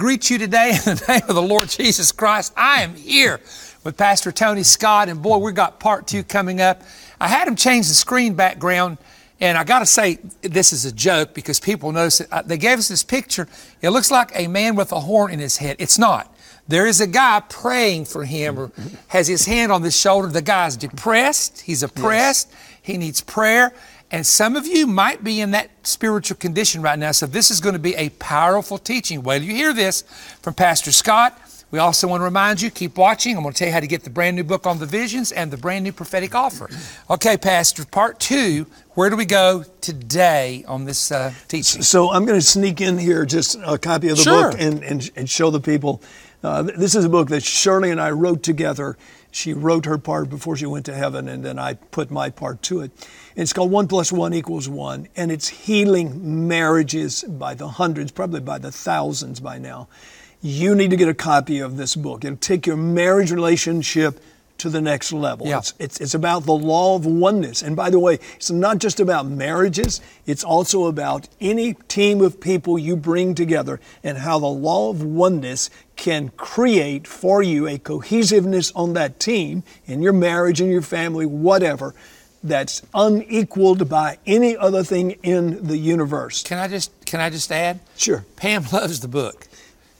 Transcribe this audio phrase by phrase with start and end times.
[0.00, 2.54] We want to greet you today in the name of the Lord Jesus Christ.
[2.56, 3.38] I am here
[3.84, 6.80] with Pastor Tony Scott, and boy, we've got part two coming up.
[7.20, 8.96] I had him change the screen background,
[9.40, 12.28] and I got to say, this is a joke because people notice it.
[12.32, 13.46] Uh, They gave us this picture.
[13.82, 15.76] It looks like a man with a horn in his head.
[15.78, 16.34] It's not.
[16.66, 18.72] There is a guy praying for him or
[19.08, 20.28] has his hand on his shoulder.
[20.28, 23.72] The guy's depressed, he's oppressed, he needs prayer.
[24.10, 27.12] And some of you might be in that spiritual condition right now.
[27.12, 29.22] So this is going to be a powerful teaching.
[29.22, 30.02] Wait till you hear this
[30.42, 31.38] from Pastor Scott.
[31.70, 33.36] We also want to remind you, keep watching.
[33.36, 35.30] I'm going to tell you how to get the brand new book on the visions
[35.30, 36.68] and the brand new prophetic offer.
[37.08, 38.66] Okay, Pastor, part two.
[38.94, 41.82] Where do we go today on this uh, teaching?
[41.82, 44.50] So I'm going to sneak in here just a copy of the Sure.
[44.50, 46.02] book and, and, and show the people.
[46.42, 48.96] Uh, this is a book that Shirley and I wrote together.
[49.30, 52.62] She wrote her part before she went to heaven, and then I put my part
[52.62, 52.90] to it.
[53.36, 58.40] It's called One Plus One Equals One, and it's healing marriages by the hundreds, probably
[58.40, 59.88] by the thousands by now.
[60.42, 62.24] You need to get a copy of this book.
[62.24, 64.20] It'll take your marriage relationship
[64.60, 65.46] to the next level.
[65.46, 65.58] Yeah.
[65.58, 67.62] It's, it's, it's about the law of oneness.
[67.62, 72.40] And by the way, it's not just about marriages, it's also about any team of
[72.40, 77.76] people you bring together and how the law of oneness can create for you a
[77.78, 81.94] cohesiveness on that team, in your marriage, in your family, whatever,
[82.42, 86.42] that's unequaled by any other thing in the universe.
[86.42, 87.80] Can I just can I just add?
[87.98, 88.24] Sure.
[88.36, 89.46] Pam loves the book.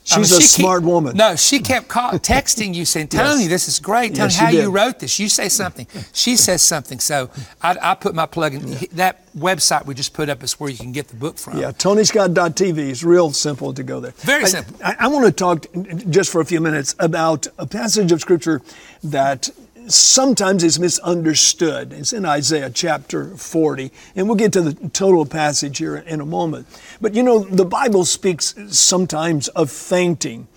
[0.02, 1.16] She's a she keep- smart woman.
[1.16, 4.14] No, she kept call, texting you saying, Tony, this is great.
[4.14, 5.18] Tony, Yes, how you wrote this.
[5.18, 5.86] You say something.
[6.12, 6.98] She says something.
[7.00, 7.30] So
[7.62, 8.62] I, I put my plug in.
[8.92, 11.58] That website we just put up is where you can get the book from.
[11.58, 14.12] Yeah, TonyScott.tv is real simple to go there.
[14.18, 14.76] Very I- simple.
[14.84, 15.66] I, I want to talk
[16.10, 18.62] just for a few minutes about a passage of scripture
[19.04, 19.50] that
[19.90, 21.92] sometimes is misunderstood.
[21.92, 26.26] It's in Isaiah chapter 40, and we'll get to the total passage here in a
[26.26, 26.66] moment.
[27.00, 30.48] But you know, the Bible speaks sometimes of fainting.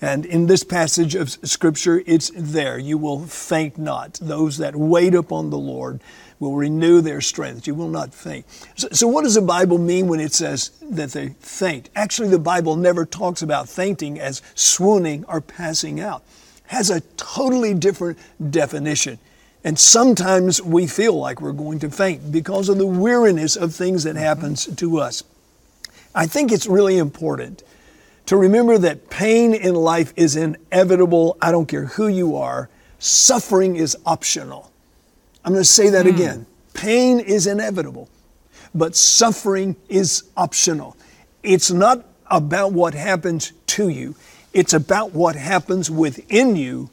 [0.00, 2.76] And in this passage of Scripture, it's there.
[2.76, 4.14] You will faint not.
[4.20, 6.00] Those that wait upon the Lord
[6.40, 7.68] will renew their strength.
[7.68, 8.44] You will not faint.
[8.74, 11.88] So, so what does the Bible mean when it says that they faint?
[11.94, 16.24] Actually, the Bible never talks about fainting as swooning or passing out.
[16.72, 18.18] Has a totally different
[18.50, 19.18] definition.
[19.62, 24.04] And sometimes we feel like we're going to faint because of the weariness of things
[24.04, 24.24] that mm-hmm.
[24.24, 25.22] happens to us.
[26.14, 27.62] I think it's really important
[28.24, 31.36] to remember that pain in life is inevitable.
[31.42, 32.70] I don't care who you are.
[32.98, 34.72] Suffering is optional.
[35.44, 36.14] I'm going to say that hmm.
[36.14, 36.46] again.
[36.72, 38.08] Pain is inevitable,
[38.74, 40.96] but suffering is optional.
[41.42, 44.14] It's not about what happens to you,
[44.52, 46.90] it's about what happens within you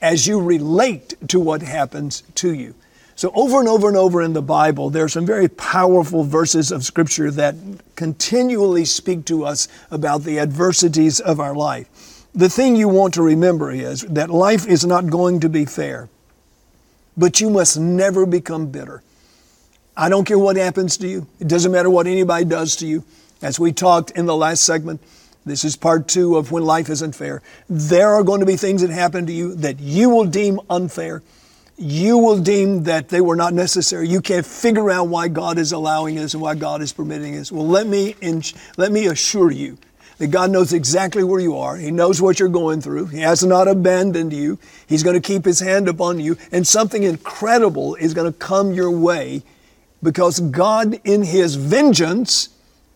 [0.00, 2.74] as you relate to what happens to you.
[3.14, 6.72] So, over and over and over in the Bible, there are some very powerful verses
[6.72, 7.54] of Scripture that
[7.94, 12.24] continually speak to us about the adversities of our life.
[12.34, 16.08] The thing you want to remember is that life is not going to be fair,
[17.16, 19.02] but you must never become bitter.
[19.94, 23.04] I don't care what happens to you, it doesn't matter what anybody does to you.
[23.42, 25.02] As we talked in the last segment,
[25.44, 27.42] this is part two of when life isn't fair.
[27.68, 31.22] There are going to be things that happen to you that you will deem unfair.
[31.76, 34.08] You will deem that they were not necessary.
[34.08, 37.50] You can't figure out why God is allowing this and why God is permitting this.
[37.50, 39.78] Well, let me, ins- let me assure you
[40.18, 41.76] that God knows exactly where you are.
[41.76, 43.06] He knows what you're going through.
[43.06, 44.58] He has not abandoned you.
[44.86, 48.72] He's going to keep His hand upon you, and something incredible is going to come
[48.72, 49.42] your way
[50.00, 52.50] because God, in His vengeance,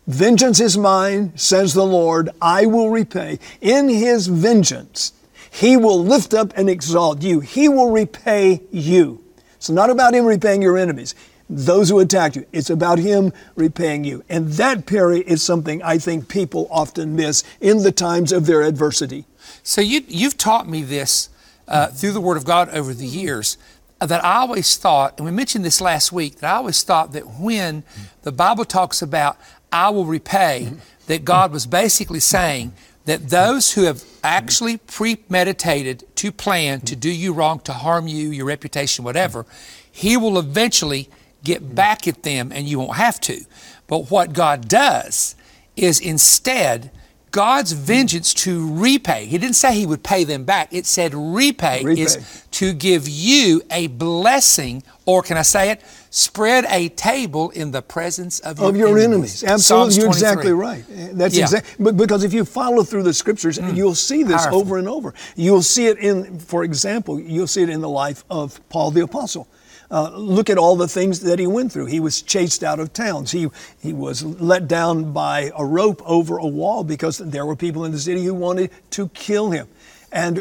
[0.06, 3.41] Vengeance is mine, says the Lord, I will repay.
[3.60, 5.12] In his vengeance,
[5.50, 7.41] he will lift up and exalt you.
[7.41, 9.24] He will repay you.
[9.56, 11.16] It's not about him repaying your enemies,
[11.50, 12.47] those who attacked you.
[12.53, 14.22] It's about him repaying you.
[14.28, 18.62] And that, Perry, is something I think people often miss in the times of their
[18.62, 19.24] adversity.
[19.64, 21.30] So you, you've taught me this
[21.66, 23.59] uh, through the Word of God over the years
[24.00, 27.12] uh, that I always thought, and we mentioned this last week, that I always thought
[27.12, 27.82] that when
[28.22, 29.38] the Bible talks about
[29.76, 30.72] I will repay,
[31.06, 32.72] that God was basically saying
[33.04, 38.30] that those who have actually premeditated to plan to do you wrong, to harm you,
[38.30, 39.44] your reputation, whatever,
[39.92, 41.10] He will eventually
[41.44, 43.44] get back at them and you won't have to.
[43.86, 45.36] But what God does
[45.76, 46.90] is instead,
[47.30, 49.26] God's vengeance to repay.
[49.26, 50.72] He didn't say he would pay them back.
[50.72, 52.00] It said repay, Repay.
[52.00, 55.82] is to give you a blessing, or can I say it?
[56.16, 59.45] Spread a table in the presence of your, of your enemies.
[59.45, 60.83] Absolutely, you're exactly right.
[60.89, 61.42] That's Yeah.
[61.42, 64.60] exactly but because if you follow through the scriptures, you'll see this Powerful.
[64.60, 65.13] over and over.
[65.34, 69.03] You'll see it in, for example, you'll see it in the life of Paul the
[69.03, 69.47] apostle.
[69.91, 71.84] Uh, look at all the things that he went through.
[71.84, 73.33] He was chased out of towns.
[73.33, 73.48] He,
[73.78, 77.92] he was let down by a rope over a wall because there were people in
[77.92, 79.69] the city who wanted to kill him.
[80.16, 80.39] And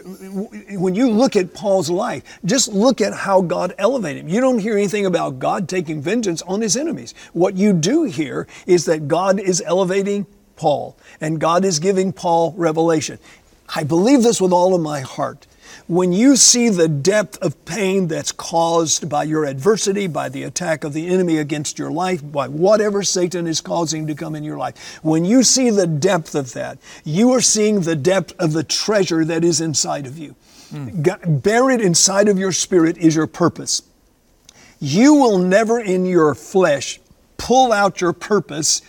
[0.80, 4.30] when you look at Paul's life, just look at how God elevated him.
[4.30, 7.14] You don't hear anything about God taking vengeance on his enemies.
[7.34, 12.54] What you do hear is that God is elevating Paul and God is giving Paul
[12.56, 13.20] revelation.
[13.68, 15.46] I believe this with all of my heart
[15.88, 20.84] when you see the depth of pain that's caused by your adversity, by the attack
[20.84, 24.58] of the enemy against your life, by whatever Satan is causing to come in your
[24.58, 28.64] life, when you see the depth of that, you are seeing the depth of the
[28.64, 30.36] treasure that is inside of you.
[30.72, 31.44] Mm.
[31.44, 33.84] Buried inside of your spirit is your purpose.
[34.80, 37.00] You will never in your flesh
[37.38, 38.82] pull out your purpose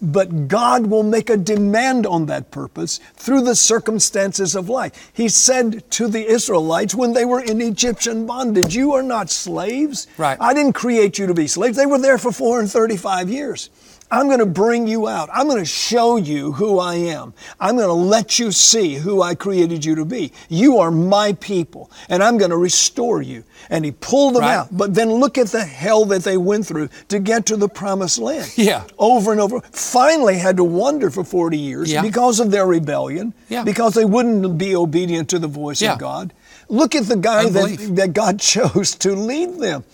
[0.00, 5.10] but God will make a demand on that purpose through the circumstances of life.
[5.12, 10.06] He said to the Israelites when they were in Egyptian bondage, You are not slaves.
[10.16, 10.38] Right.
[10.40, 11.76] I didn't create you to be slaves.
[11.76, 13.70] They were there for 435 years.
[14.10, 15.28] I'm going to bring you out.
[15.32, 17.34] I'm going to show you who I am.
[17.60, 20.32] I'm going to let you see who I created you to be.
[20.48, 23.44] You are my people, and I'm going to restore you.
[23.68, 24.56] And he pulled them right.
[24.56, 24.68] out.
[24.70, 28.18] But then look at the hell that they went through to get to the promised
[28.18, 28.50] land.
[28.56, 28.84] Yeah.
[28.98, 29.60] Over and over.
[29.60, 32.02] Finally had to wander for 40 years yeah.
[32.02, 33.62] because of their rebellion, yeah.
[33.62, 35.92] because they wouldn't be obedient to the voice yeah.
[35.92, 36.32] of God.
[36.68, 39.84] Look at the guy that, that God chose to lead them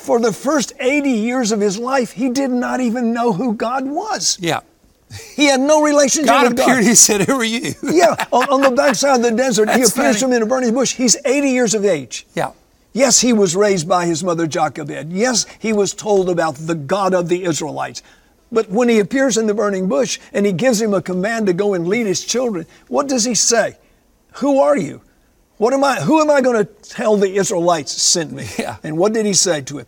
[0.00, 3.86] for the first 80 years of his life, he did not even know who God
[3.86, 4.38] was.
[4.40, 4.60] Yeah.
[5.34, 6.88] He had no relationship God with appeared, God.
[6.88, 7.74] he said, Who are you?
[7.82, 10.18] yeah, on, on, the backside of the desert, he appears funny.
[10.18, 10.94] to him in a burning bush.
[10.94, 12.26] He's 80 years of age.
[12.34, 12.52] Yeah.
[12.92, 15.12] Yes, he was raised by his mother Jochebed.
[15.12, 18.02] Yes, he was told about the God of the Israelites.
[18.52, 21.52] But when he appears in the burning bush and he gives him a command to
[21.52, 23.76] go and lead his children, what does he say?
[24.34, 25.02] Who are you?
[25.60, 26.00] What am I?
[26.00, 28.46] Who am I going to tell the Israelites sent me?
[28.58, 28.78] Yeah.
[28.82, 29.86] And what did he say to him?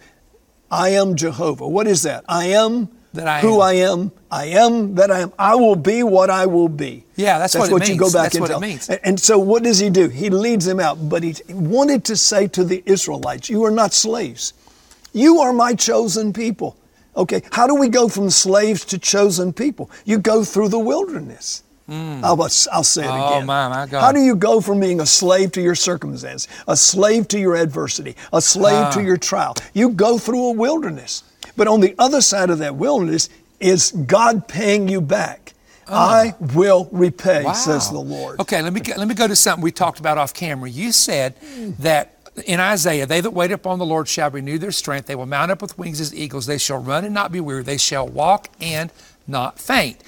[0.71, 1.67] I am Jehovah.
[1.67, 2.25] What is that?
[2.29, 3.61] I am That I who am.
[3.63, 4.13] I am.
[4.31, 5.33] I am that I am.
[5.39, 7.05] I will be what I will be.
[7.17, 8.61] Yeah, that's what it you go back That's and what it tell.
[8.61, 8.91] means.
[8.91, 10.11] And, and so what does he do?
[10.11, 13.95] He leads them out, but he wanted to say to the Israelites, you are not
[13.95, 14.53] slaves.
[15.15, 16.77] You are my chosen people.
[17.17, 19.91] Okay, how do we go from slaves to chosen people?
[20.05, 21.63] You go through the wilderness.
[21.89, 22.49] I'll, I'll
[22.85, 23.21] say it Mm.
[23.21, 23.47] Oh, again.
[23.47, 24.01] my, my God.
[24.01, 27.57] How do you go from being a slave to your circumstance, a slave to your
[27.57, 28.91] adversity, a slave Ah.
[28.93, 29.55] to your trial?
[29.75, 31.25] You go through a wilderness.
[31.57, 33.29] But on the other side of that wilderness
[33.61, 35.53] is God paying you back.
[35.89, 37.49] I will repay, Ah.
[37.49, 37.53] Wow.
[37.53, 38.41] says the Lord.
[38.41, 40.71] Okay, let me go- let me go to something we talked about off camera.
[40.71, 41.35] You said
[41.81, 42.15] that
[42.47, 45.07] in Isaiah, they that wait upon the Lord shall renew their strength.
[45.07, 46.47] They will mount up with wings as eagles.
[46.47, 47.63] They shall run and not be weary.
[47.65, 48.91] They shall walk and
[49.27, 49.99] not faint.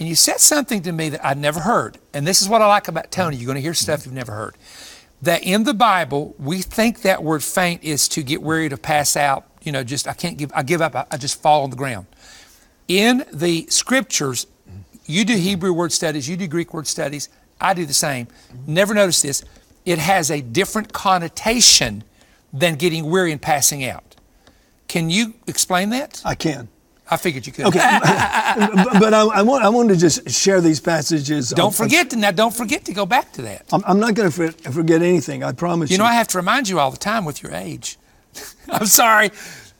[0.00, 1.98] And you said something to me that I'd never heard.
[2.14, 3.36] And this is what I like about Tony.
[3.36, 4.56] You're going to hear stuff you've never heard.
[5.20, 9.14] That in the Bible, we think that word faint is to get weary, to pass
[9.14, 9.46] out.
[9.62, 11.76] You know, just I can't give, I give up, I, I just fall on the
[11.76, 12.06] ground.
[12.88, 14.46] In the scriptures,
[15.04, 17.28] you do Hebrew word studies, you do Greek word studies,
[17.60, 18.26] I do the same.
[18.66, 19.44] Never notice this.
[19.84, 22.04] It has a different connotation
[22.54, 24.16] than getting weary and passing out.
[24.88, 26.22] Can you explain that?
[26.24, 26.68] I can.
[27.10, 27.66] I figured you could.
[27.66, 31.50] Okay, but, but I, I, want, I want to just share these passages.
[31.50, 32.30] Don't forget to now.
[32.30, 33.66] Don't forget to go back to that.
[33.72, 35.42] I'm, I'm not going to forget anything.
[35.42, 35.94] I promise you.
[35.94, 37.98] You know, I have to remind you all the time with your age.
[38.68, 39.30] I'm sorry.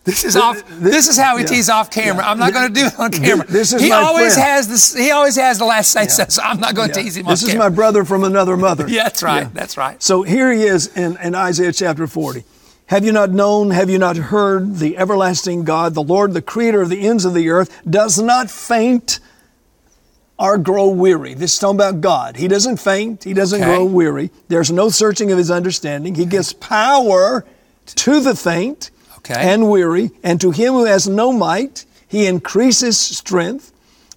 [0.03, 0.63] This is off.
[0.81, 2.25] This is how he yeah, tees off camera.
[2.25, 2.31] yeah.
[2.31, 3.47] I'm not going to do it on camera.
[3.47, 4.49] This is he my always friend.
[4.49, 4.97] has this.
[4.97, 6.25] He always has the last say so.
[6.25, 7.03] So I'm not going to Yeah.
[7.05, 7.69] tease him This is camera.
[7.69, 8.87] my brother from another mother.
[8.91, 9.43] Yeah, that's right.
[9.43, 9.51] Yeah.
[9.53, 10.03] That's right.
[10.03, 12.45] So here he is in, in Isaiah chapter 40.
[12.91, 16.83] Have you not known, have you not heard, the everlasting God, the Lord, the creator
[16.83, 19.21] of the ends of the earth, does not faint
[20.37, 21.35] or grow weary.
[21.35, 22.37] This is talking about God.
[22.37, 23.71] He doesn't faint, he doesn't Okay.
[23.77, 24.33] grow weary.
[24.49, 26.17] There's no searching of his understanding.
[26.17, 27.45] He gives power
[27.95, 29.35] to the faint Okay.
[29.39, 33.71] and weary, and to him who has no might, he increases strength,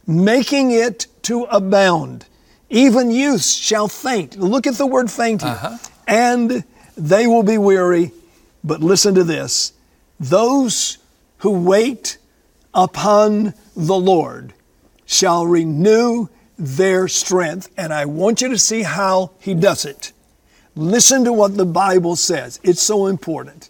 [0.08, 2.26] making it to abound.
[2.72, 4.40] Even youths shall faint.
[4.40, 5.50] Look at the word fainting.
[5.50, 5.78] Uh-huh.
[6.08, 6.64] And
[6.98, 8.14] they will be weary.
[8.64, 9.74] But listen to this
[10.20, 10.98] those
[11.40, 12.18] who wait
[12.74, 14.54] upon the Lord
[15.06, 16.28] shall renew
[16.58, 17.70] their strength.
[17.78, 20.14] And I want you to see how he does it.
[20.76, 22.60] Listen to what the Bible says.
[22.64, 23.70] It's so important.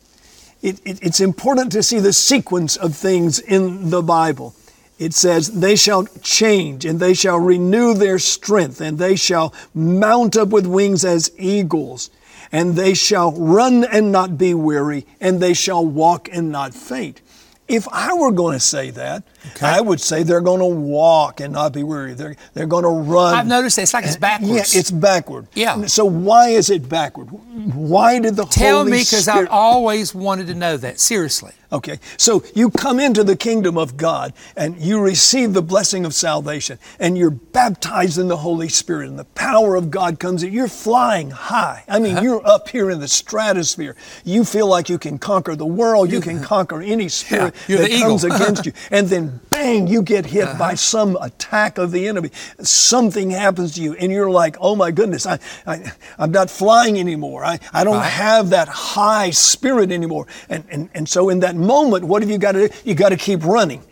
[0.62, 4.54] It, it- it's important to see the sequence of things in the Bible.
[5.00, 10.38] It says, They shall change and they shall renew their strength and they shall mount
[10.38, 12.10] up with wings as eagles
[12.54, 17.20] and they shall run and not be weary and they shall walk and not faint.
[17.68, 19.68] If I were going to say that, Okay.
[19.68, 22.14] I would say they're going to walk and not be weary.
[22.14, 23.34] They're, they're going to run.
[23.34, 24.74] I've noticed it's like it's backwards.
[24.74, 25.48] Yeah, it's backward.
[25.54, 25.86] Yeah.
[25.86, 27.28] So why is it backward?
[27.28, 31.00] Why did the Tell Holy me because I've always wanted to know that.
[31.00, 31.54] Seriously.
[31.74, 36.14] Okay, so you come into the kingdom of God and you receive the blessing of
[36.14, 40.54] salvation and you're baptized in the Holy Spirit and the power of God comes in.
[40.54, 41.84] You're flying high.
[41.88, 42.24] I mean, uh-huh.
[42.24, 43.96] you're up here in the stratosphere.
[44.24, 46.12] You feel like you can conquer the world.
[46.12, 48.74] You can conquer any spirit yeah, that comes against you.
[48.92, 50.60] And then bang, you get hit uh-huh.
[50.60, 52.30] by some attack of the enemy.
[52.62, 57.00] Something happens to you and you're like, oh my goodness, I, I, I'm not flying
[57.00, 57.44] anymore.
[57.44, 58.10] I, I don't right.
[58.10, 60.28] have that high spirit anymore.
[60.50, 62.76] And, and, and so in that moment, what have you got to do?
[62.84, 63.84] You got to keep running.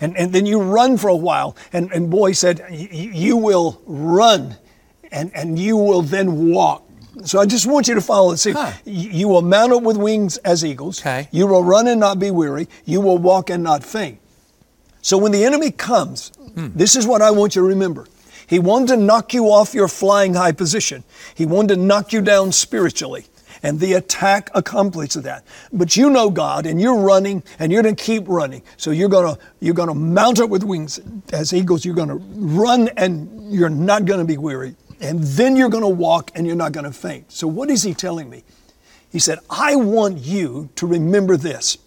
[0.00, 1.56] And, and then you run for a while.
[1.72, 4.56] And, and boy said, You will run
[5.12, 6.88] and, and you will then walk.
[7.24, 8.52] So I just want you to follow and see.
[8.52, 8.72] Huh.
[8.84, 11.00] You will mount up with wings as eagles.
[11.00, 11.28] Okay.
[11.30, 12.68] You will run and not be weary.
[12.84, 14.18] You will walk and not faint.
[15.02, 16.68] So when the enemy comes, hmm.
[16.74, 18.06] this is what I want you to remember.
[18.46, 21.04] He wanted to knock you off your flying high position.
[21.34, 23.26] He wanted to knock you down spiritually
[23.62, 25.44] and the attack accomplishes that.
[25.72, 28.62] But you know God and you're running and you're going to keep running.
[28.76, 31.00] So you're going to, you're going to mount up with wings
[31.32, 31.84] as eagles.
[31.84, 34.74] You're going to run and you're not going to be weary.
[35.00, 37.30] And then you're going to walk and you're not going to faint.
[37.32, 38.44] So what is he telling me?
[39.10, 41.78] He said, I want you to remember this.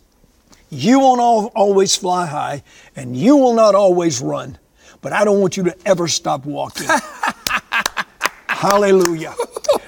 [0.69, 2.63] You won't always fly high
[2.95, 4.57] and you will not always run,
[5.01, 6.87] but I don't want you to ever stop walking.
[8.47, 9.35] Hallelujah.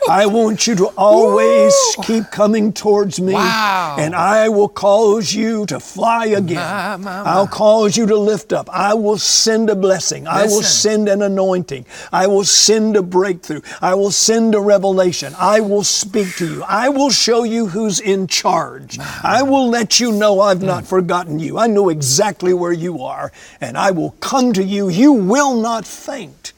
[0.09, 2.03] I want you to always Woo.
[2.03, 3.33] keep coming towards me.
[3.33, 3.97] Wow.
[3.99, 6.55] And I will cause you to fly again.
[6.55, 7.29] My, my, my.
[7.29, 8.69] I'll cause you to lift up.
[8.69, 10.23] I will send a blessing.
[10.23, 10.37] Listen.
[10.37, 11.85] I will send an anointing.
[12.11, 13.61] I will send a breakthrough.
[13.81, 15.33] I will send a revelation.
[15.37, 16.63] I will speak to you.
[16.63, 18.99] I will show you who's in charge.
[18.99, 20.87] I will let you know I've not mm.
[20.87, 21.57] forgotten you.
[21.57, 24.89] I know exactly where you are, and I will come to you.
[24.89, 26.53] You will not faint.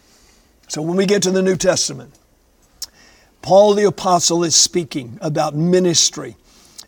[0.68, 2.14] So when we get to the New Testament,
[3.42, 6.36] Paul the Apostle is speaking about ministry,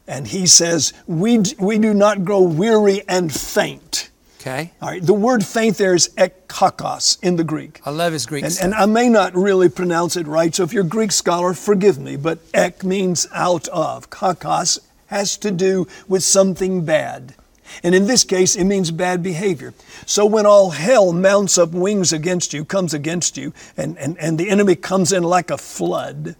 [0.07, 4.09] and he says, We, we do not grow weary and faint.
[4.41, 4.71] Okay.
[4.81, 5.05] All right.
[5.05, 7.79] The word faint there is ekkakos in the Greek.
[7.85, 8.43] I love his Greek.
[8.43, 11.53] And, and, I may not really pronounce it right, so if you're a Greek scholar,
[11.53, 14.09] forgive me, but ek means out of.
[14.09, 17.35] Kakos has to do with something bad.
[17.83, 19.73] And in this case, it means bad behavior.
[20.05, 24.37] So when all hell mounts up wings against you, comes against you, and, and, and
[24.37, 26.35] the enemy comes in like a flood,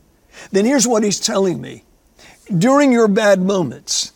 [0.52, 1.84] then here's what he's telling me.
[2.58, 4.12] During your bad moments,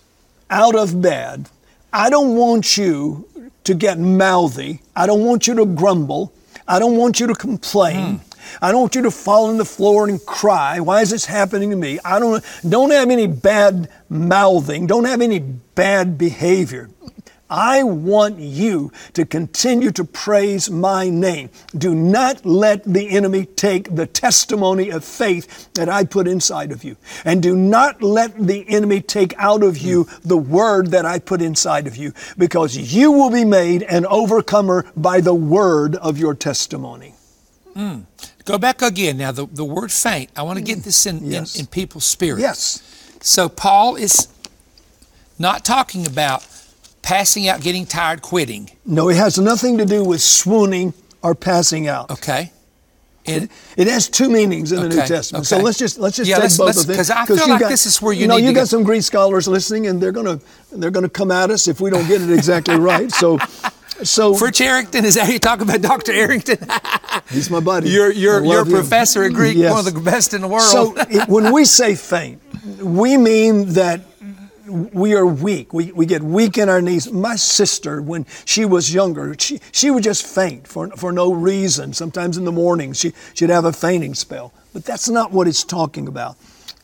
[0.50, 1.50] out of bad,
[1.94, 3.28] I don't want you
[3.64, 4.82] to get mouthy.
[4.96, 6.34] I don't want you to grumble.
[6.68, 8.20] I don't want you to complain.
[8.20, 8.25] Mm.
[8.62, 10.80] I don't want you to fall on the floor and cry.
[10.80, 12.00] Why is this happening to me?
[12.04, 14.88] I don't don't have any bad mouthing.
[14.88, 16.90] Don't have any bad behavior.
[17.48, 21.52] I want you to continue to praise my name.
[21.78, 26.84] Do not let the enemy take the testimony of faith that I put inside of
[26.84, 26.98] you.
[27.24, 31.40] And do not let the enemy take out of you the word that I put
[31.40, 36.34] inside of you, because you will be made an overcomer by the word of your
[36.34, 37.14] testimony.
[37.76, 38.06] Mm.
[38.46, 39.18] Go back again.
[39.18, 40.84] Now, the, the word faint, I want to get mm.
[40.84, 41.56] this in, yes.
[41.56, 42.40] in, in people's spirit.
[42.40, 42.82] Yes.
[43.22, 44.28] So, Paul is
[45.40, 46.48] not talking about
[47.02, 48.70] passing out, getting tired, quitting.
[48.86, 52.12] No, it has nothing to do with swooning or passing out.
[52.12, 52.52] Okay.
[53.26, 55.42] It, it has two meanings in okay, the New Testament.
[55.42, 55.58] Okay.
[55.58, 57.38] So let's just let's just yeah, take let's, both let's, of them because I feel
[57.48, 60.00] like got, this is where you, you know you got some Greek scholars listening, and
[60.00, 60.40] they're gonna
[60.72, 63.12] they're gonna come at us if we don't get it exactly right.
[63.12, 63.40] So.
[64.04, 66.12] So French Arrington is that you talk about Dr.
[66.12, 66.58] Arrington?
[67.30, 67.90] he's my buddy.
[67.90, 69.72] You're you're, you're a professor of Greek, yes.
[69.72, 70.64] one of the best in the world.
[70.64, 72.42] So it, when we say faint,
[72.82, 74.02] we mean that
[74.68, 75.74] we are weak.
[75.74, 77.12] We, we get weak in our knees.
[77.12, 81.94] My sister, when she was younger, she, she would just faint for, for no reason.
[81.94, 84.54] Sometimes in the morning, she, she'd have a fainting spell.
[84.74, 86.36] But that's not what it's talking about.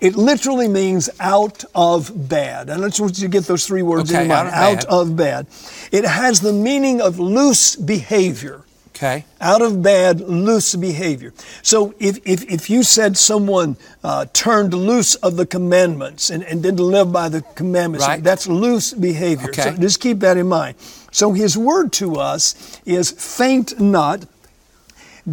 [0.02, 2.70] It literally means out of bad.
[2.70, 4.50] And I just want you to get those three words okay, in mind.
[4.50, 5.48] Out, of, out of bad.
[5.92, 8.64] It has the meaning of loose behavior.
[8.96, 9.26] Okay.
[9.40, 11.34] Out of bad, loose behavior.
[11.62, 16.62] So if, if, if you said someone uh, turned loose of the commandments and, and
[16.62, 18.24] didn't live by the commandments, right.
[18.24, 19.50] that's loose behavior.
[19.50, 19.62] Okay.
[19.62, 20.78] So just keep that in mind.
[21.12, 24.26] So his word to us is faint not.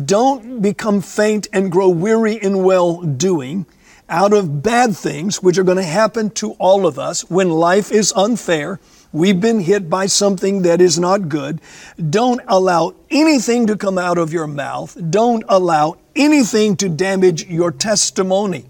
[0.04, 3.66] Don't become faint and grow weary in well doing
[4.08, 7.90] out of bad things, which are going to happen to all of us when life
[7.92, 11.62] is unfair We've been hit by something that is not good.
[12.10, 14.98] Don't allow anything to come out of your mouth.
[15.10, 18.66] Don't allow anything to damage your testimony.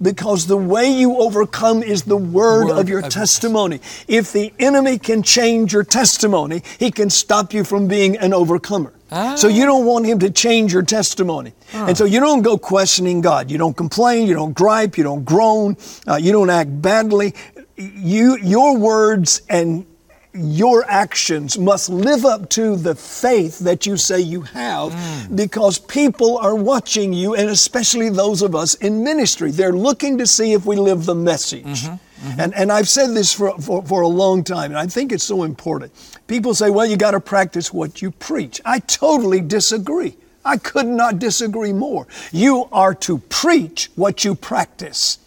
[0.00, 3.80] Because the way you overcome is the word, Word of your of testimony.
[4.08, 8.92] If the enemy can change your testimony, he can stop you from being an overcomer.
[9.36, 11.52] So you don't want him to change your testimony.
[11.72, 13.48] And so you don't go questioning God.
[13.50, 15.76] You don't complain, you don't gripe, you don't groan,
[16.08, 17.34] uh, you don't act badly.
[17.76, 19.86] You, your words and
[20.34, 25.36] your actions must live up to the faith that you say you have mm.
[25.36, 29.52] because people are watching you and especially those of us in ministry.
[29.52, 31.64] They're looking to see if we live the message.
[31.64, 31.94] Mm-hmm.
[31.94, 32.40] Mm-hmm.
[32.40, 35.24] And, and i've said this for, for, for a long time and i think it's
[35.24, 35.92] so important.
[36.26, 38.60] People say well you got to practice what you preach.
[38.64, 40.16] I totally disagree.
[40.44, 42.06] I could not disagree more.
[42.32, 45.18] You are to preach what you practice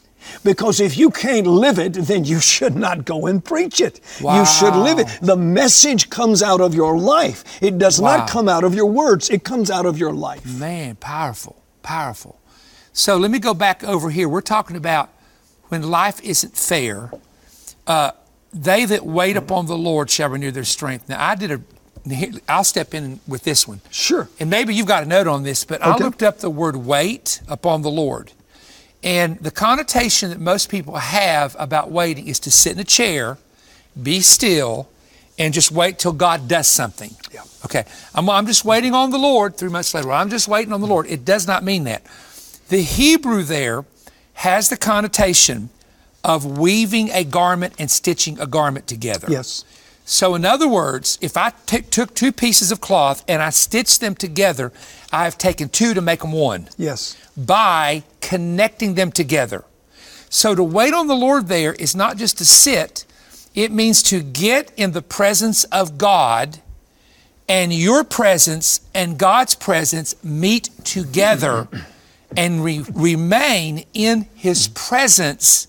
[0.43, 3.99] because if you can't live it, then you should not go and preach it.
[4.19, 5.07] You should live it.
[5.21, 7.43] The message comes out of your life.
[7.61, 8.17] It does Wow.
[8.17, 10.45] not come out of your words, it comes out of your life.
[10.45, 12.39] Man, powerful, powerful.
[12.93, 14.27] So let me go back over here.
[14.27, 15.09] We're talking about
[15.69, 17.11] when life isn't fair.
[17.85, 18.11] Uh,
[18.53, 21.07] they that wait upon the Lord shall renew their strength.
[21.09, 21.61] Now, I did a.
[22.47, 23.81] I'll step in with this one.
[23.91, 24.29] Sure.
[24.39, 27.41] And maybe you've got a note on this, but I looked up the word wait
[27.49, 28.31] upon the Lord.
[29.07, 33.37] And the connotation that most people have about waiting is to sit in a chair,
[34.03, 34.89] be still,
[35.39, 37.15] and just wait till God does something.
[37.33, 37.43] Yeah.
[37.63, 37.85] Okay.
[38.13, 40.11] I'm, I'm just waiting on the Lord three months later.
[40.11, 41.07] I'm just waiting on the Lord.
[41.07, 42.03] It does not mean that.
[42.67, 43.85] The Hebrew there
[44.33, 45.69] has the connotation
[46.21, 49.27] of weaving a garment and stitching a garment together.
[49.31, 49.63] Yes.
[50.09, 53.99] So, in other words, if I t- took two pieces of cloth and I stitched
[53.99, 54.71] them together,
[55.11, 57.17] I have taken two to make them one Yes.
[57.35, 59.65] by connecting them together.
[60.29, 63.03] So, to wait on the Lord there is not just to sit,
[63.53, 66.59] it means to get in the presence of God
[67.49, 71.67] and your presence and God's presence meet together
[72.37, 75.67] and re- remain in His presence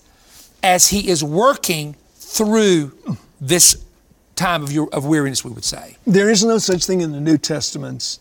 [0.63, 2.93] as He is working through
[3.41, 3.83] this
[4.39, 5.97] time of, your, of weariness, we would say.
[6.07, 8.19] There is no such thing in the New Testaments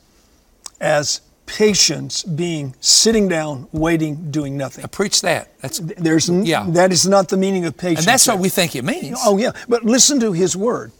[0.80, 4.84] as patience being sitting down, waiting, doing nothing.
[4.84, 5.58] I Preach that.
[5.60, 6.66] That's, There's n- Yeah.
[6.70, 8.00] that is not the meaning of patience.
[8.00, 9.18] And that's what we think it means.
[9.24, 10.92] Oh yeah, but listen to his word.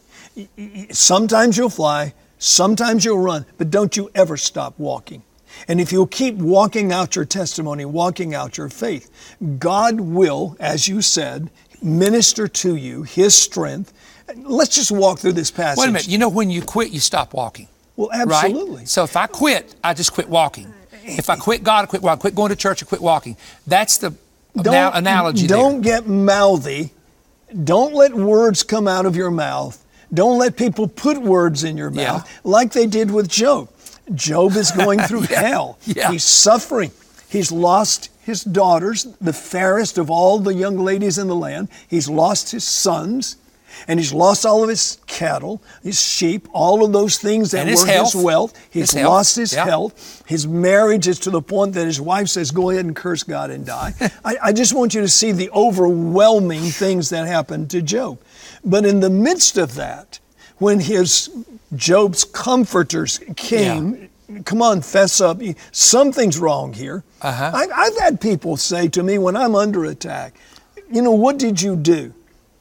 [0.91, 5.23] Sometimes you'll fly, sometimes you'll run, but don't you ever stop walking.
[5.67, 9.11] And if you'll keep walking out your testimony, walking out your faith,
[9.59, 11.51] God will, as you said,
[11.83, 13.93] minister to you His strength.
[14.37, 15.79] Let's just walk through this passage.
[15.81, 16.09] Wait a minute.
[16.09, 17.69] You know, when you quit, you stop walking.
[17.97, 18.29] Well, right?
[18.45, 18.87] absolutely.
[18.87, 20.73] So if I quit, I just quit walking.
[21.05, 22.21] If I quit God, I quit walking.
[22.21, 23.37] Quit going to church, I quit walking.
[23.67, 24.13] That's the
[24.57, 26.01] ana- analogy Don't there.
[26.01, 26.91] get mouthy.
[27.65, 29.83] Don't let words come out of your mouth.
[30.13, 32.13] Don't let people put words in your Yeah.
[32.13, 33.69] mouth like they did with Job.
[34.15, 35.79] Job is going through hell.
[35.85, 36.11] Yeah.
[36.13, 36.91] He's suffering.
[37.29, 41.69] He's lost his daughters, the fairest of all the young ladies in the land.
[41.89, 43.37] He's lost his sons.
[43.87, 47.83] And he's lost all of his cattle, his sheep, all of those things that his
[47.83, 48.13] were health.
[48.13, 48.53] his wealth.
[48.71, 49.11] He's His health.
[49.13, 49.65] lost his Yeah.
[49.67, 50.23] health.
[50.27, 53.51] His marriage is to the point that his wife says, Go ahead and curse God
[53.51, 53.95] and die.
[54.25, 58.19] I, I just want you to see the overwhelming things that happened to Job.
[58.65, 60.19] But in the midst of that,
[60.59, 61.31] when his
[61.77, 64.09] Job's comforters came,
[64.45, 65.41] come on, fess up.
[65.73, 67.05] Something's wrong here.
[67.23, 67.51] Uh-huh.
[67.55, 70.35] I, I've had people say to me when I'm under attack,
[70.91, 72.13] you know, what did you do?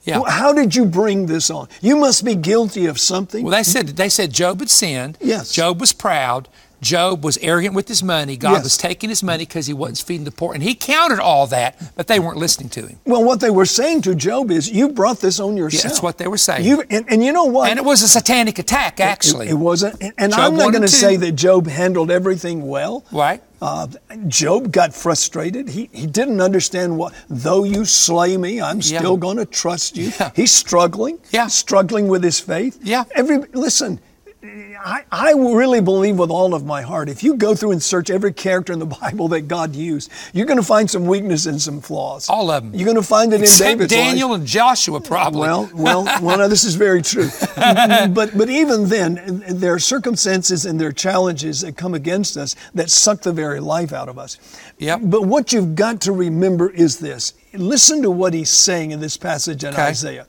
[0.08, 0.22] Yeah.
[0.28, 1.68] How did you bring this on?
[1.82, 3.44] You must be guilty of something.
[3.44, 5.18] Well, they said they said Job had sinned.
[5.22, 5.52] Yes.
[5.52, 6.48] Job was proud.
[6.80, 8.38] Job was arrogant with his money.
[8.38, 8.64] God Yes.
[8.64, 11.76] was taking his money because he wasn't feeding the poor, and he counted all that,
[11.96, 13.00] but they weren't listening to him.
[13.04, 15.84] Well, what they were saying to Job is, you brought this on yourself.
[15.86, 16.66] that's what they were saying.
[16.66, 17.72] You, and, and you know what?
[17.72, 19.48] And it was a satanic attack, actually.
[19.48, 20.00] It, it wasn't.
[20.04, 23.04] And, and I'm not going to say that Job handled everything well.
[23.12, 23.42] right?
[23.62, 23.88] Uh,
[24.28, 25.70] Job got frustrated.
[25.70, 29.00] He, he didn't understand what, though you slay me, I'm Yeah.
[29.00, 30.12] still going to trust you.
[30.20, 30.32] Yeah.
[30.36, 31.20] He's struggling.
[31.32, 31.48] Yeah.
[31.48, 32.80] Struggling with his faith.
[32.84, 33.06] Yeah.
[33.16, 34.00] Every, listen,
[34.44, 38.12] I, I really believe with all of my heart, if you go through and search
[38.12, 41.60] every character in the Bible that God used, you're going to find some weakness and
[41.60, 42.30] some flaws.
[42.30, 42.74] All of them.
[42.76, 44.06] You're going to find it Except in David's life.
[44.06, 45.42] Daniel and Joshua, probably.
[45.42, 46.48] Well, well, well.
[46.50, 51.62] This is very true, but but even then, there are circumstances and there are challenges
[51.62, 54.38] that come against us that suck the very life out of us.
[54.78, 55.02] Yep.
[55.06, 59.18] But what you've got to remember is this: listen to what he's saying in this
[59.18, 59.82] passage in Okay.
[59.82, 60.28] Isaiah.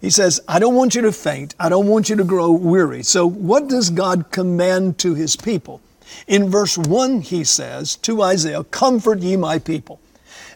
[0.00, 1.54] He says, "I don't want you to faint.
[1.58, 5.80] I don't want you to grow weary." So, what does God command to His people?
[6.26, 10.00] In verse one, He says to Isaiah, "Comfort ye my people."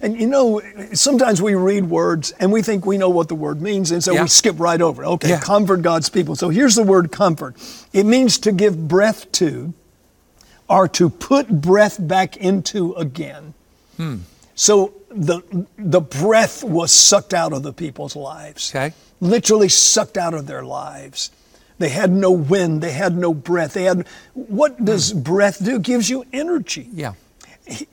[0.01, 0.61] And you know,
[0.93, 4.13] sometimes we read words and we think we know what the word means, and so
[4.13, 4.23] Yeah.
[4.23, 5.03] we skip right over.
[5.03, 5.07] it.
[5.07, 5.41] Okay, Yeah.
[5.41, 6.37] comfort God's people.
[6.37, 7.57] So here's the word comfort.
[7.93, 9.73] It means to give breath to,
[10.69, 13.55] or to put breath back into again.
[13.97, 14.17] Hmm.
[14.55, 18.75] So the, the breath was sucked out of the people's lives.
[18.75, 18.95] Okay.
[19.21, 21.31] Literally sucked out of their lives.
[21.79, 23.75] They had no wind, they had no breath.
[23.75, 25.79] They had what does breath do?
[25.79, 26.89] Gives you energy.
[26.93, 27.15] Yeah.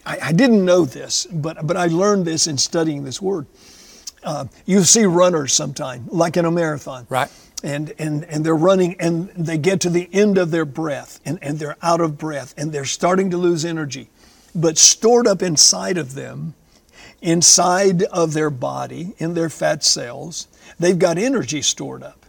[0.05, 3.45] I, I didn't know this, but but I learned this in studying this word.
[4.25, 7.05] Uh, you see runners sometime, like in a marathon.
[7.09, 7.29] Right.
[7.63, 11.39] And, and, and they're running and they get to the end of their breath and,
[11.41, 14.09] and they're out of breath and they're starting to lose energy.
[14.53, 16.55] But stored up inside of them,
[17.25, 20.47] inside of their body, in their fat cells,
[20.79, 22.25] they've got energy stored up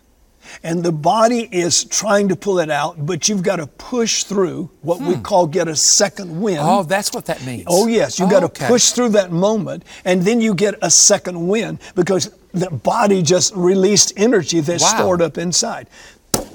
[0.62, 4.70] and the body is trying to pull it out, but you've got to push through
[4.82, 5.08] what hmm.
[5.08, 6.58] we call get a second wind.
[6.60, 7.64] Oh, that's what that means.
[7.66, 8.18] Oh, yes.
[8.18, 8.66] You've oh, got to okay.
[8.66, 13.54] push through that moment, and then you get a second wind because the body just
[13.54, 14.96] released energy that's wow.
[14.96, 15.88] stored up inside.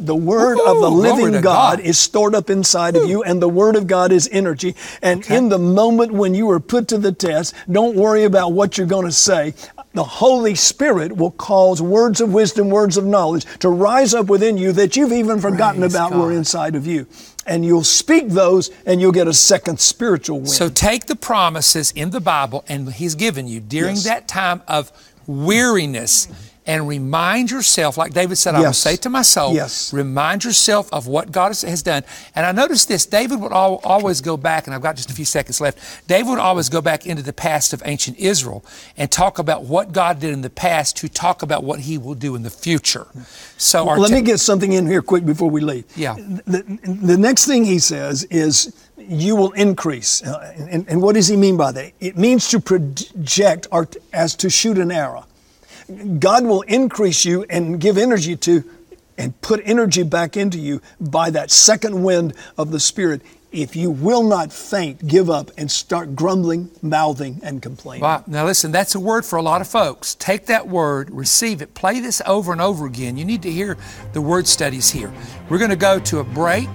[0.06, 3.04] The Word Ooh, of the living God, God, is stored up inside Ooh.
[3.04, 4.76] of you, and the Word of God is energy.
[5.02, 5.38] And okay.
[5.38, 8.88] in the moment when you are put to the test, don't worry about what you're
[8.88, 9.54] going to say
[9.94, 14.58] the Holy Spirit will cause words of wisdom, words of knowledge to rise up within
[14.58, 16.20] you that you've even forgotten Praise about God.
[16.20, 17.08] were inside of you.
[17.46, 20.50] And you'll speak those and you'll get a second spiritual wind.
[20.50, 24.06] So take the promises in the Bible and He's given you during yes.
[24.06, 24.92] that time of
[25.28, 26.28] weariness
[26.66, 29.92] and remind yourself, like David said, I will say to my soul, yes.
[29.92, 32.04] remind yourself of what God has done.
[32.36, 35.26] And I noticed this David would always go back, and I've got just a few
[35.26, 36.08] seconds left.
[36.08, 38.64] David would always go back into the past of ancient Israel
[38.96, 42.16] and talk about what God did in the past to talk about what he will
[42.16, 43.08] do in the future.
[43.58, 45.86] So well, let me get something in here quick before we leave.
[45.96, 46.16] Yeah.
[46.16, 50.22] The, the next thing he says is, you will increase.
[50.22, 51.92] Uh, and, and, what does he mean by that?
[52.00, 55.26] It means to project or as to shoot an arrow.
[56.20, 58.64] God will increase you and give energy to
[59.18, 63.92] and put energy back into you by that second wind of the Spirit if you
[63.92, 68.02] will not faint, give up and start grumbling, mouthing, and complaining.
[68.02, 68.24] Wow.
[68.26, 70.16] Now, listen, that's a word for a lot of folks.
[70.16, 73.18] Take that word, receive it, play this over and over again.
[73.18, 73.78] You need to hear
[74.14, 75.12] the word studies here.
[75.50, 76.70] We're going to go to a break.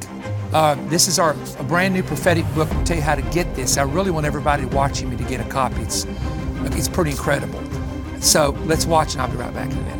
[0.53, 2.71] Uh, this is our a brand new prophetic book.
[2.71, 3.79] I'll tell you how to get this.
[3.79, 5.81] I really want everybody watching me to get a copy.
[5.81, 6.05] It's,
[6.77, 7.66] it's pretty incredible.
[8.27, 9.97] So let's watch, and I'll be right back in a minute.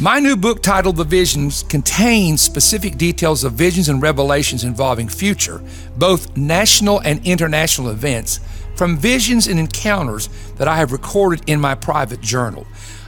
[0.00, 5.62] My new book titled The Visions contains specific details of visions and revelations involving future,
[5.98, 8.40] both national and international events,
[8.76, 12.66] from visions and encounters that I have recorded in my private journal.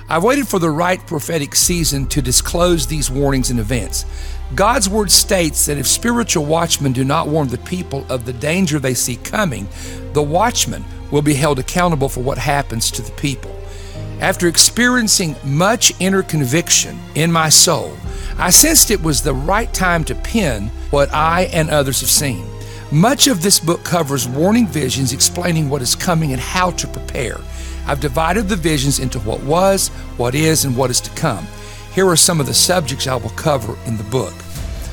[0.08, 4.04] I've waited for the right prophetic season to disclose these warnings and events.
[4.54, 8.78] God's word states that if spiritual watchmen do not warn the people of the danger
[8.78, 9.66] they see coming,
[10.12, 13.54] the watchmen will be held accountable for what happens to the people.
[14.20, 17.96] After experiencing much inner conviction in my soul,
[18.38, 22.46] I sensed it was the right time to pen what I and others have seen.
[22.92, 27.38] Much of this book covers warning visions explaining what is coming and how to prepare.
[27.86, 31.46] I've divided the visions into what was, what is, and what is to come.
[31.96, 34.34] Here are some of the subjects I will cover in the book.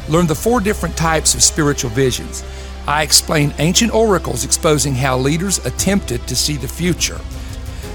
[0.08, 2.46] Learn the four different types of spiritual visions.
[2.88, 7.20] I explain ancient oracles exposing how leaders attempted to see the future.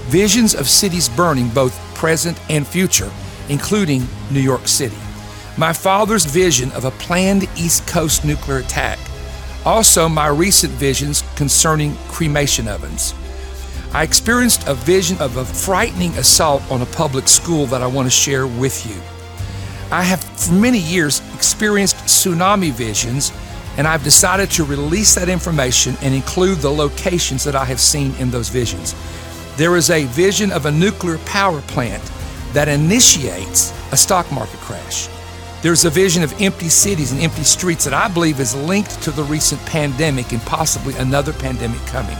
[0.09, 3.09] Visions of cities burning, both present and future,
[3.49, 4.99] including New York City.
[5.57, 8.99] My father's vision of a planned East Coast nuclear attack.
[9.65, 13.15] Also, my recent visions concerning cremation ovens.
[13.91, 18.05] I experienced a vision of a frightening assault on a public school that I want
[18.05, 19.01] to share with you.
[19.91, 23.33] I have for many years experienced tsunami visions,
[23.77, 28.13] and I've decided to release that information and include the locations that I have seen
[28.19, 28.93] in those visions.
[29.57, 32.03] There is a vision of a nuclear power plant
[32.53, 35.09] that initiates a stock market crash.
[35.63, 39.09] There's a vision of empty cities and empty streets that I believe is linked to
[39.09, 42.17] the recent pandemic and possibly another pandemic coming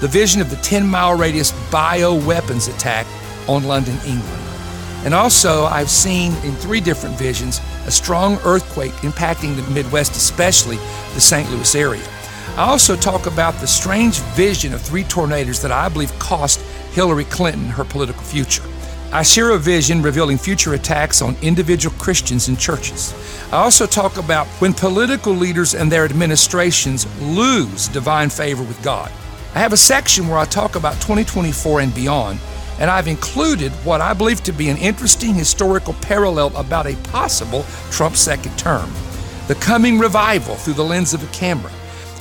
[0.00, 3.06] the vision of the 10 mile radius bioweapons attack
[3.48, 4.42] on London, England.
[5.04, 10.76] And also, I've seen in three different visions a strong earthquake impacting the Midwest, especially
[11.14, 11.50] the St.
[11.50, 12.06] Louis area.
[12.56, 16.60] I also talk about the strange vision of three tornadoes that I believe cost
[16.92, 18.64] Hillary Clinton her political future.
[19.12, 23.14] I share a vision revealing future attacks on individual Christians and churches.
[23.52, 29.10] I also talk about when political leaders and their administrations lose divine favor with God.
[29.54, 32.38] I have a section where I talk about 2024 and beyond,
[32.78, 37.64] and I've included what I believe to be an interesting historical parallel about a possible
[37.90, 38.90] Trump second term
[39.48, 41.70] the coming revival through the lens of a camera.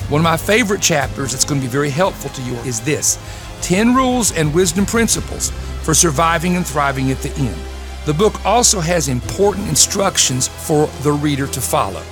[0.07, 3.19] One of my favorite chapters that's going to be very helpful to you is this
[3.63, 7.59] 10 Rules and Wisdom Principles for Surviving and Thriving at the End.
[8.05, 12.03] The book also has important instructions for the reader to follow.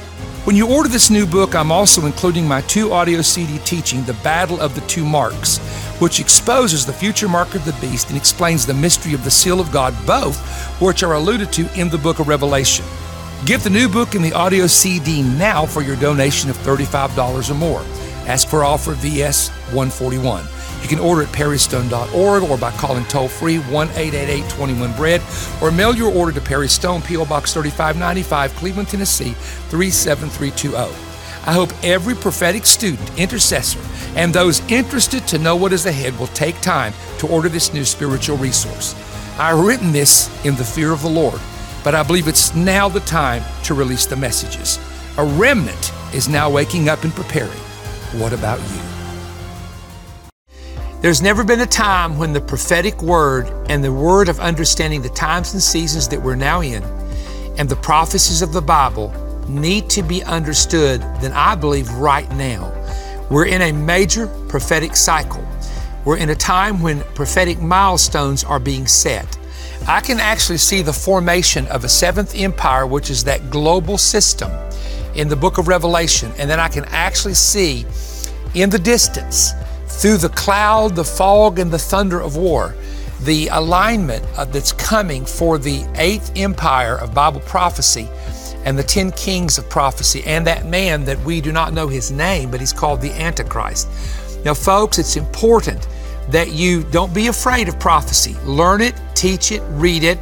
[0.46, 4.14] When you order this new book, I'm also including my two audio CD teaching, The
[4.14, 5.58] Battle of the Two Marks,
[6.00, 9.60] which exposes the future mark of the beast and explains the mystery of the seal
[9.60, 10.38] of God, both
[10.80, 12.86] which are alluded to in the book of Revelation.
[13.48, 17.54] Get the new book and the audio CD now for your donation of $35 or
[17.56, 17.82] more.
[18.28, 20.46] Ask for offer VS 141.
[20.86, 25.20] You can order at perrystone.org or by calling toll free 1 888 21 Bread
[25.60, 27.26] or mail your order to Perry Stone, P.O.
[27.26, 29.32] Box 3595, Cleveland, Tennessee
[29.70, 30.94] 37320.
[31.48, 33.80] I hope every prophetic student, intercessor,
[34.16, 37.84] and those interested to know what is ahead will take time to order this new
[37.84, 38.94] spiritual resource.
[39.40, 41.42] I've written this in the fear of the Lord,
[41.84, 44.78] but I believe it's now the time to release the messages.
[45.18, 47.58] A remnant is now waking up and preparing.
[48.20, 48.95] What about you?
[51.06, 55.10] There's never been a time when the prophetic word and the word of understanding the
[55.10, 56.84] times and seasons that we're now in
[57.60, 59.14] and the prophecies of the Bible
[59.48, 62.74] need to be understood than I believe right now.
[63.30, 65.48] We're in a major prophetic cycle.
[66.06, 69.38] We're in a time when prophetic milestones are being set.
[69.88, 74.50] I can actually see the formation of a seventh empire, which is that global system
[75.14, 76.32] in the book of Revelation.
[76.40, 77.86] And then I can actually see
[78.56, 79.52] in the distance
[79.96, 82.76] through the cloud, the fog, and the thunder of war,
[83.24, 88.08] the alignment uh, that's coming for the eighth empire of Bible prophecy
[88.66, 92.12] and the ten kings of prophecy, and that man that we do not know his
[92.12, 93.88] name, but he's called the Antichrist.
[94.44, 95.88] Now, folks, it's important
[96.30, 98.36] that you don't be afraid of prophecy.
[98.44, 100.20] Learn it, teach it, read it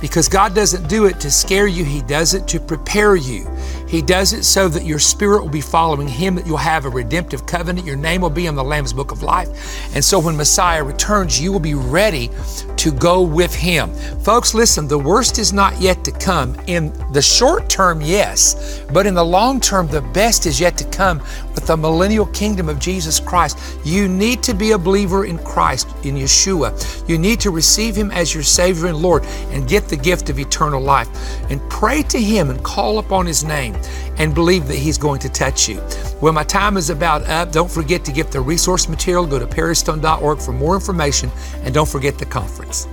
[0.00, 3.48] because God doesn't do it to scare you, He does it to prepare you.
[3.88, 6.88] He does it so that your spirit will be following Him, that you'll have a
[6.88, 7.86] redemptive covenant.
[7.86, 9.94] Your name will be in the Lamb's Book of Life.
[9.94, 12.30] And so when Messiah returns, you will be ready
[12.76, 13.94] to go with Him.
[14.20, 16.56] Folks, listen, the worst is not yet to come.
[16.66, 20.84] In the short term, yes, but in the long term, the best is yet to
[20.90, 21.20] come
[21.54, 23.58] with the millennial kingdom of Jesus Christ.
[23.84, 27.08] You need to be a believer in Christ, in Yeshua.
[27.08, 30.38] You need to receive Him as your Savior and Lord and get the gift of
[30.38, 31.08] eternal life.
[31.50, 33.76] And pray to Him and call upon His name
[34.18, 35.82] and believe that He's going to touch you.
[36.20, 37.52] Well, my time is about up.
[37.52, 39.26] Don't forget to get the resource material.
[39.26, 41.30] Go to perrystone.org for more information
[41.62, 42.86] and don't forget the conference.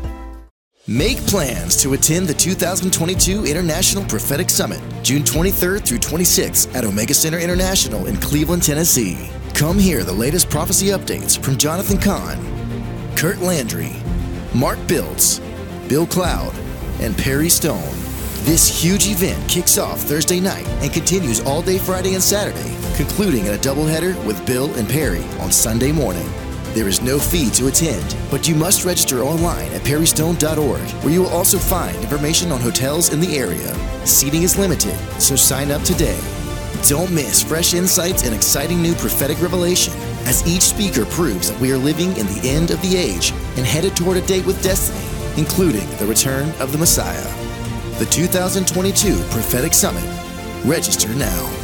[0.86, 7.13] Make plans to attend the 2022 International Prophetic Summit, June 23rd through 26th at Omega
[7.13, 9.29] Center International in Cleveland, Tennessee.
[9.53, 12.38] Come hear the latest prophecy updates from Jonathan Cahn,
[13.15, 13.95] Curt Landry,
[14.53, 15.39] Mark Biltz,
[15.88, 16.53] Bill Cloud,
[16.99, 17.93] and Perry Stone.
[18.43, 23.45] This huge event kicks off Thursday night and continues all day Friday and Saturday, concluding
[23.45, 26.29] in a doubleheader with Bill and Perry on Sunday morning.
[26.73, 31.21] There is no fee to attend, but you must register online at perrystone.org, where you
[31.21, 33.73] will also find information on hotels in the area.
[34.06, 36.19] Seating is limited, so sign up today.
[36.88, 39.93] Don't miss fresh insights and exciting new prophetic revelation
[40.25, 43.65] as each speaker proves that we are living in the end of the age and
[43.65, 45.06] headed toward a date with destiny,
[45.38, 47.24] including the return of the Messiah.
[48.00, 50.04] The 2022 Prophetic Summit.
[50.65, 51.62] Register now.